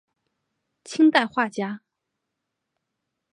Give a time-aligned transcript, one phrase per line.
[0.83, 1.81] 清代画家。